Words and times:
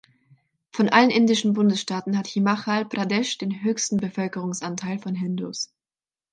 Von 0.71 0.89
allen 0.89 1.11
indischen 1.11 1.53
Bundesstaaten 1.53 2.17
hat 2.17 2.25
Himachal 2.25 2.85
Pradesh 2.85 3.37
den 3.37 3.61
höchsten 3.63 3.97
Bevölkerungsanteil 3.97 4.97
von 4.97 5.13
Hindus. 5.13 5.75